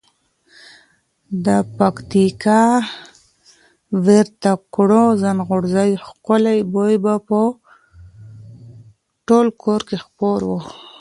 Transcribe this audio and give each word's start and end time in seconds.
د 1.45 1.47
پکتیا 1.77 2.61
ورېته 4.05 4.53
کړو 4.75 5.03
زڼغوزیو 5.21 6.01
ښکلی 6.05 6.57
بوی 6.71 6.95
به 7.03 7.13
په 7.27 7.39
ټول 9.27 9.47
کور 9.63 9.81
کې 9.87 9.97
خپور 10.05 10.39
وو. 10.49 10.59